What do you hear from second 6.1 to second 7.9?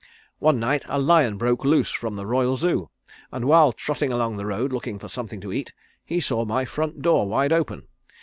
saw my front door wide open.